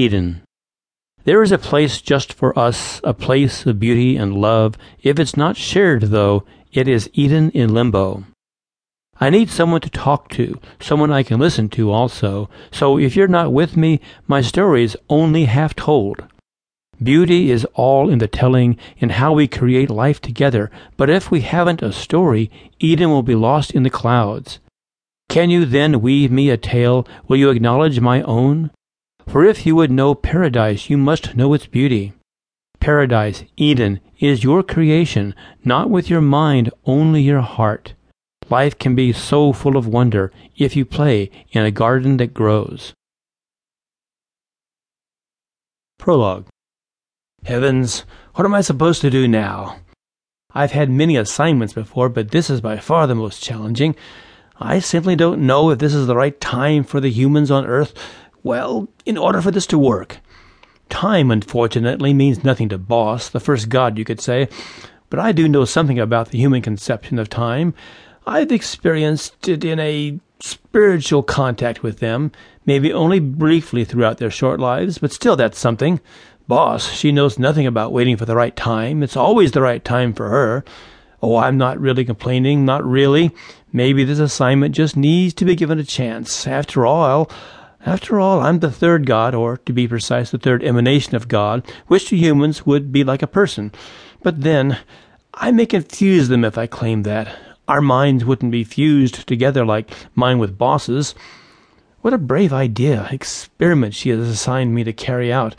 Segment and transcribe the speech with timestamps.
[0.00, 0.40] Eden.
[1.24, 4.78] There is a place just for us, a place of beauty and love.
[5.02, 8.24] If it's not shared, though, it is Eden in limbo.
[9.20, 12.48] I need someone to talk to, someone I can listen to also.
[12.70, 16.24] So if you're not with me, my story is only half told.
[17.02, 20.70] Beauty is all in the telling, in how we create life together.
[20.96, 24.60] But if we haven't a story, Eden will be lost in the clouds.
[25.28, 27.06] Can you then weave me a tale?
[27.28, 28.70] Will you acknowledge my own?
[29.30, 32.14] For if you would know paradise, you must know its beauty.
[32.80, 37.94] Paradise, Eden, is your creation, not with your mind, only your heart.
[38.48, 42.92] Life can be so full of wonder if you play in a garden that grows.
[45.96, 46.48] Prologue
[47.44, 49.76] Heavens, what am I supposed to do now?
[50.52, 53.94] I've had many assignments before, but this is by far the most challenging.
[54.58, 57.94] I simply don't know if this is the right time for the humans on Earth.
[58.42, 60.18] Well, in order for this to work.
[60.88, 64.48] Time, unfortunately, means nothing to Boss, the first god, you could say,
[65.08, 67.74] but I do know something about the human conception of time.
[68.26, 72.32] I've experienced it in a spiritual contact with them,
[72.66, 76.00] maybe only briefly throughout their short lives, but still that's something.
[76.48, 79.02] Boss, she knows nothing about waiting for the right time.
[79.02, 80.64] It's always the right time for her.
[81.22, 83.30] Oh, I'm not really complaining, not really.
[83.72, 86.46] Maybe this assignment just needs to be given a chance.
[86.46, 87.30] After all,
[87.86, 91.66] after all, I'm the third God, or to be precise, the third emanation of God,
[91.86, 93.72] which to humans would be like a person.
[94.22, 94.78] But then,
[95.32, 97.34] I may confuse them if I claim that.
[97.66, 101.14] Our minds wouldn't be fused together like mine with Boss's.
[102.02, 105.54] What a brave idea, experiment she has assigned me to carry out.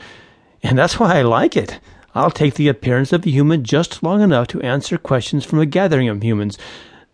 [0.61, 1.79] And that's why I like it.
[2.13, 5.65] I'll take the appearance of a human just long enough to answer questions from a
[5.65, 6.57] gathering of humans.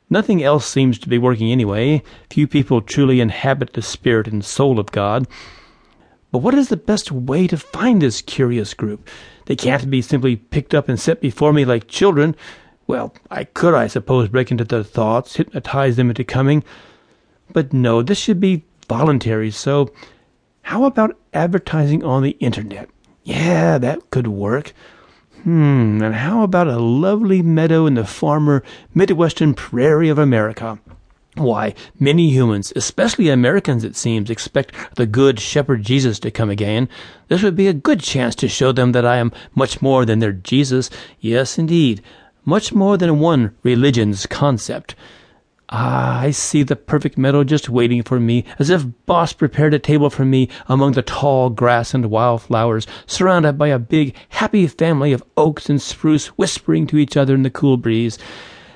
[0.09, 2.01] Nothing else seems to be working anyway.
[2.29, 5.27] Few people truly inhabit the spirit and soul of God.
[6.31, 9.09] But what is the best way to find this curious group?
[9.45, 12.35] They can't be simply picked up and set before me like children.
[12.85, 16.63] Well, I could, I suppose, break into their thoughts, hypnotize them into coming.
[17.51, 19.93] But no, this should be voluntary, so
[20.61, 22.89] how about advertising on the internet?
[23.23, 24.73] Yeah, that could work.
[25.47, 28.63] Hmm, and how about a lovely meadow in the farmer
[28.93, 30.77] Midwestern prairie of America?
[31.35, 36.89] Why, many humans, especially Americans, it seems, expect the good shepherd Jesus to come again.
[37.29, 40.19] This would be a good chance to show them that I am much more than
[40.19, 40.89] their Jesus.
[41.21, 42.03] Yes, indeed
[42.43, 44.95] much more than one religion's concept.
[45.69, 49.79] Ah, I see the perfect meadow just waiting for me, as if Boss prepared a
[49.79, 55.11] table for me among the tall grass and wildflowers, surrounded by a big, happy family
[55.11, 58.17] of oaks and spruce whispering to each other in the cool breeze.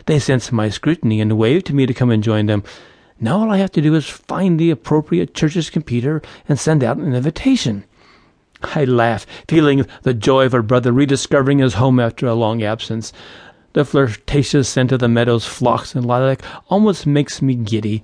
[0.06, 2.64] They sense my scrutiny and wave to me to come and join them.
[3.22, 6.98] Now all I have to do is find the appropriate church's computer and send out
[6.98, 7.86] an invitation.
[8.64, 13.14] I laugh, feeling the joy of a brother rediscovering his home after a long absence.
[13.74, 18.04] The flirtatious scent of the meadows, phlox, and lilac almost makes me giddy.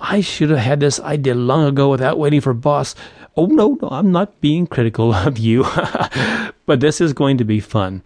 [0.00, 2.96] I should have had this idea long ago without waiting for Boss.
[3.36, 5.64] Oh, no, no, I'm not being critical of you.
[6.66, 8.02] but this is going to be fun.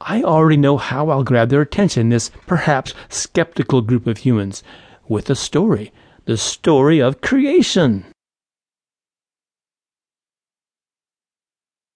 [0.00, 4.62] I already know how I'll grab their attention, this perhaps skeptical group of humans,
[5.06, 5.92] with a story.
[6.24, 8.06] The story of creation.